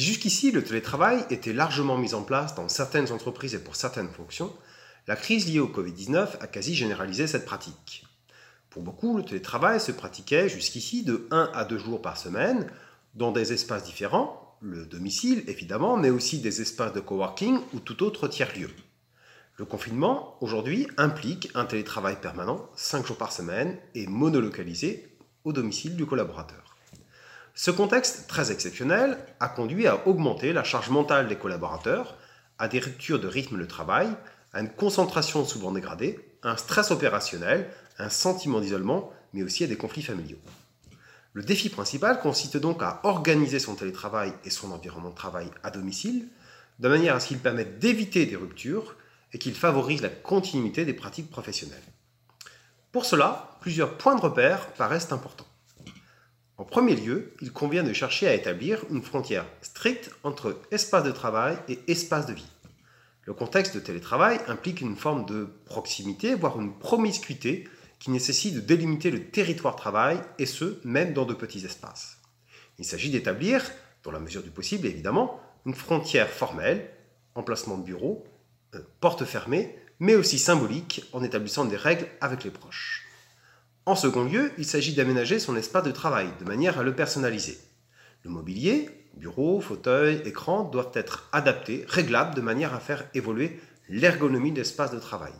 [0.00, 4.52] jusqu'ici le télétravail était largement mis en place dans certaines entreprises et pour certaines fonctions,
[5.06, 8.06] la crise liée au Covid-19 a quasi généralisé cette pratique.
[8.70, 12.70] Pour beaucoup, le télétravail se pratiquait jusqu'ici de 1 à 2 jours par semaine,
[13.14, 18.02] dans des espaces différents, le domicile évidemment, mais aussi des espaces de coworking ou tout
[18.04, 18.70] autre tiers-lieu.
[19.56, 25.96] Le confinement, aujourd'hui, implique un télétravail permanent, 5 jours par semaine, et monolocalisé au domicile
[25.96, 26.69] du collaborateur.
[27.54, 32.16] Ce contexte très exceptionnel a conduit à augmenter la charge mentale des collaborateurs,
[32.58, 34.08] à des ruptures de rythme de travail,
[34.52, 39.76] à une concentration souvent dégradée, un stress opérationnel, un sentiment d'isolement, mais aussi à des
[39.76, 40.38] conflits familiaux.
[41.32, 45.70] Le défi principal consiste donc à organiser son télétravail et son environnement de travail à
[45.70, 46.28] domicile,
[46.80, 48.96] de manière à ce qu'il permette d'éviter des ruptures
[49.32, 51.78] et qu'il favorise la continuité des pratiques professionnelles.
[52.90, 55.46] Pour cela, plusieurs points de repère paraissent importants.
[56.60, 61.10] En premier lieu, il convient de chercher à établir une frontière stricte entre espace de
[61.10, 62.52] travail et espace de vie.
[63.24, 67.66] Le contexte de télétravail implique une forme de proximité, voire une promiscuité
[67.98, 72.18] qui nécessite de délimiter le territoire travail, et ce, même dans de petits espaces.
[72.78, 73.64] Il s'agit d'établir,
[74.02, 76.90] dans la mesure du possible évidemment, une frontière formelle,
[77.34, 78.26] emplacement de bureau,
[78.74, 83.09] euh, porte fermée, mais aussi symbolique en établissant des règles avec les proches.
[83.90, 87.58] En second lieu, il s'agit d'aménager son espace de travail de manière à le personnaliser.
[88.22, 94.52] Le mobilier, bureau, fauteuil, écran doivent être adaptés, réglables de manière à faire évoluer l'ergonomie
[94.52, 95.32] de l'espace de travail.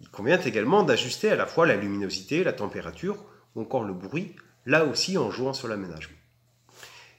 [0.00, 3.22] Il convient également d'ajuster à la fois la luminosité, la température
[3.54, 6.16] ou encore le bruit, là aussi en jouant sur l'aménagement.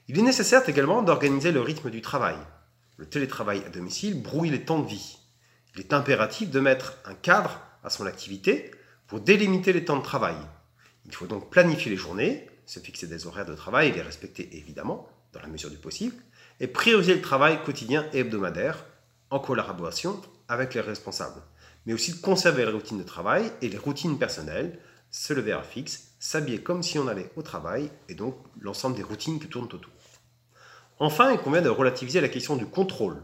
[0.08, 2.36] Il est nécessaire également d'organiser le rythme du travail.
[2.96, 5.18] Le télétravail à domicile brouille les temps de vie.
[5.76, 8.72] Il est impératif de mettre un cadre à son activité
[9.08, 10.36] pour délimiter les temps de travail.
[11.06, 14.56] Il faut donc planifier les journées, se fixer des horaires de travail et les respecter
[14.56, 16.14] évidemment, dans la mesure du possible,
[16.60, 18.84] et prioriser le travail quotidien et hebdomadaire
[19.30, 21.40] en collaboration avec les responsables,
[21.86, 24.78] mais aussi de conserver les routines de travail et les routines personnelles,
[25.10, 29.02] se lever à fixe, s'habiller comme si on allait au travail, et donc l'ensemble des
[29.02, 29.92] routines qui tournent autour.
[30.98, 33.22] Enfin, il convient de relativiser la question du contrôle.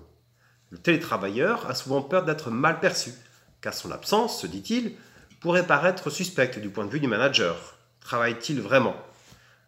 [0.70, 3.12] Le télétravailleur a souvent peur d'être mal perçu,
[3.60, 4.97] car son absence, se dit-il,
[5.44, 7.77] pourrait paraître suspecte du point de vue du manager.
[8.00, 8.97] Travaille-t-il vraiment?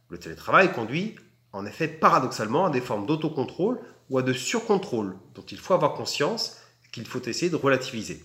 [0.08, 1.16] Le télétravail conduit
[1.52, 3.78] en effet paradoxalement à des formes d'autocontrôle
[4.08, 6.56] ou à de surcontrôle dont il faut avoir conscience
[6.86, 8.24] et qu'il faut essayer de relativiser.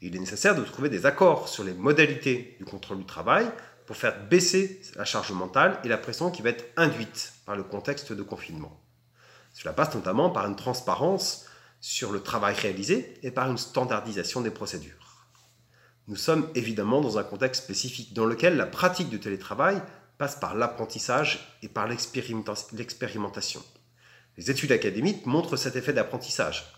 [0.00, 3.48] Il est nécessaire de trouver des accords sur les modalités du contrôle du travail
[3.86, 7.62] pour faire baisser la charge mentale et la pression qui va être induite par le
[7.62, 8.76] contexte de confinement.
[9.54, 11.46] Cela passe notamment par une transparence
[11.80, 15.11] sur le travail réalisé et par une standardisation des procédures.
[16.12, 19.80] Nous sommes évidemment dans un contexte spécifique dans lequel la pratique du télétravail
[20.18, 23.62] passe par l'apprentissage et par l'expérimentation.
[24.36, 26.70] Les études académiques montrent cet effet d'apprentissage.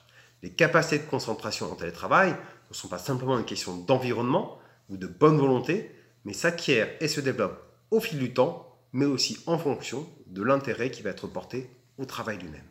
[0.44, 2.30] Les capacités de concentration en télétravail
[2.70, 5.90] ne sont pas simplement une question d'environnement ou de bonne volonté,
[6.24, 10.92] mais s'acquièrent et se développent au fil du temps, mais aussi en fonction de l'intérêt
[10.92, 11.68] qui va être porté
[11.98, 12.62] au travail lui-même.